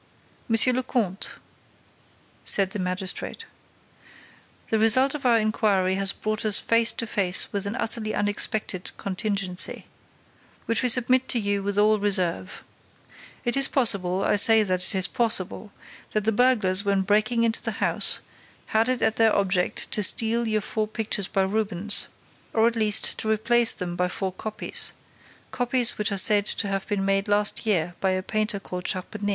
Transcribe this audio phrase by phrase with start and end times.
[0.47, 1.29] "Monsieur le Comte,"
[2.43, 3.45] said the magistrate,
[4.71, 8.89] "the result of our inquiry has brought us face to face with an utterly unexpected
[8.97, 9.85] contingency,
[10.65, 12.63] which we submit to you with all reserve.
[13.45, 18.21] It is possible—I say that it is possible—that the burglars, when breaking into the house,
[18.73, 23.29] had it as their object to steal your four pictures by Rubens—or, at least, to
[23.29, 28.09] replace them by four copies—copies which are said to have been made last year by
[28.09, 29.29] a painter called Charpenais.